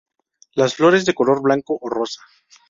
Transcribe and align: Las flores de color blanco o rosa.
Las 0.53 0.73
flores 0.73 1.05
de 1.05 1.13
color 1.13 1.43
blanco 1.43 1.77
o 1.79 1.87
rosa. 1.87 2.21